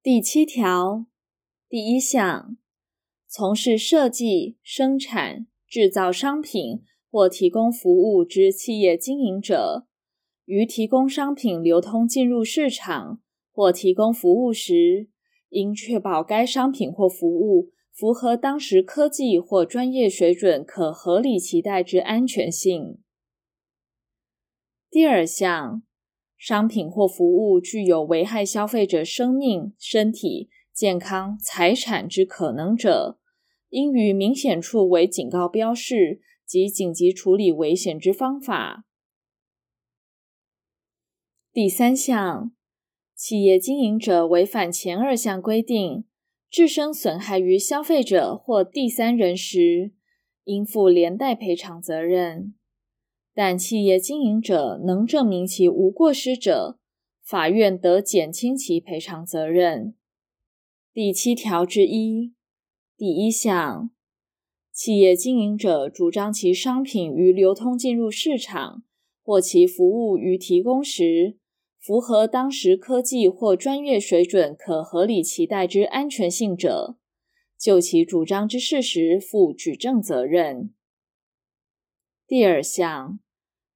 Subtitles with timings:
[0.00, 1.06] 第七条
[1.68, 2.56] 第一项，
[3.26, 9.88] 从事设计、生产、制造商品或提供服务之企业经营者，
[10.44, 15.08] 于提供商品流通进入市场或提供服务时，
[15.48, 22.98] 应确保该商品或服务符合当时科技或专业水准可合理期待之安全性。
[24.88, 25.82] 第二项，
[26.38, 33.18] 商品或服务具有危害消费者生命、身体、健康、财产之可能者，
[33.70, 38.84] 应于明显处为警告标示及紧急处理危险之方法。
[41.52, 42.52] 第三项，
[43.16, 46.04] 企业经营者违反前二项规定，
[46.48, 49.92] 致生损害于消费者或第三人时，
[50.44, 52.54] 应负连带赔偿责任。
[53.40, 56.80] 但企业经营者能证明其无过失者，
[57.22, 59.94] 法院得减轻其赔偿责任。
[60.92, 62.34] 第七条之一
[62.96, 63.90] 第一项，
[64.72, 68.82] 企业经营者主张其商品于流通进入市场
[69.22, 71.38] 或其服务于提供时，
[71.78, 76.98] 符合当时科技或专业水准可合理期待之安全性者，
[77.56, 80.74] 就其主张之事实负举证责任。
[82.26, 83.20] 第二项。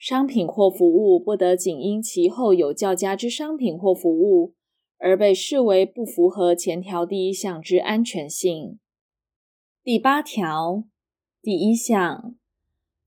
[0.00, 4.54] 商品或服务不得仅因其后有较佳之商品或服务
[4.96, 8.78] 而被视为不符合前条第一项之安全性。
[9.84, 10.84] 第八条
[11.42, 12.34] 第一项，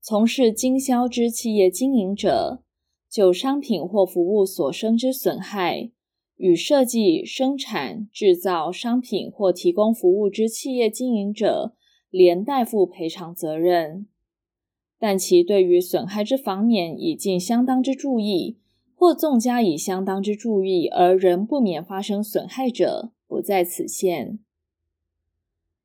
[0.00, 2.62] 从事经销之企业经营者，
[3.10, 5.90] 就商品或服务所生之损害，
[6.36, 11.74] 与设计、生产、制造商品或提供服务之企业经营者
[12.08, 14.06] 连带负赔偿责任。
[15.06, 18.56] 但其对于损害之防免已尽相当之注意，
[18.94, 24.38] 或纵加以相当之注意而仍不免发生损害者，不在此限。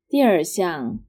[0.08, 1.00] 第二项，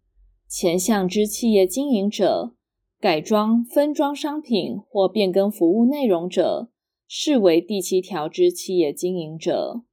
[0.45, 2.53] 前项之企业经营者，
[2.99, 6.69] 改装、分装商品或变更服务内容者，
[7.07, 9.83] 视为第七条之企业经营者。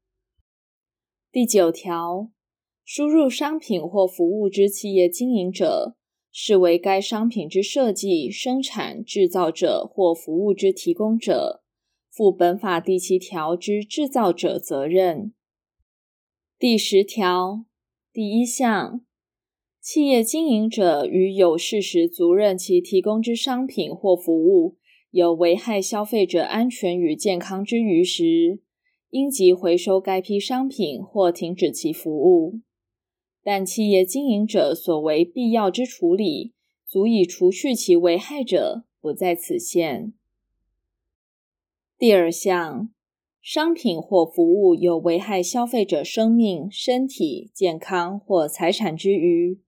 [1.30, 2.32] 第九条，
[2.84, 5.94] 输入商品或服务之企业经营者。
[6.30, 11.62] 视为该商品之设计、生产、制造者或服务之提供者，
[12.10, 15.32] 负本法第七条之制造者责任。
[16.58, 17.64] 第十条
[18.12, 19.00] 第一项，
[19.80, 24.76] 企业经营者于有事实足认其提供之商品或服务
[25.10, 28.60] 有危害消费者安全与健康之余时，
[29.10, 32.60] 应即回收该批商品或停止其服务。
[33.50, 36.52] 但企业经营者所为必要之处理，
[36.86, 40.12] 足以除去其危害者，不在此限。
[41.96, 42.90] 第二项，
[43.40, 49.58] 商品或服务有危害消费者生命、身体、健康或财产之余，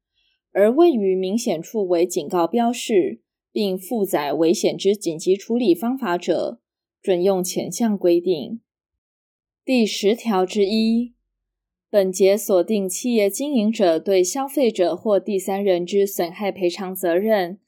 [0.53, 6.61] 而位于明显处为警告标示，并附载危险之紧急处理方法者，
[7.01, 8.61] 准用前项规定。
[9.65, 11.15] 第十条之一。
[11.93, 17.59] 本节锁定企业经营者对消费者或第三人之损害赔偿责任，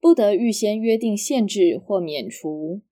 [0.00, 2.82] 不得预先约定限制或免除。